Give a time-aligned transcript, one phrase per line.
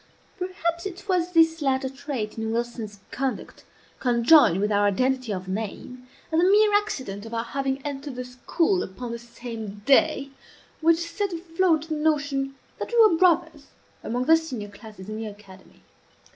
[0.39, 3.65] Perhaps it was this latter trait in Wilson's conduct,
[3.99, 8.25] conjoined with our identity of name, and the mere accident of our having entered the
[8.25, 10.31] school upon the same day,
[10.79, 13.67] which set afloat the notion that we were brothers,
[14.03, 15.83] among the senior classes in the academy.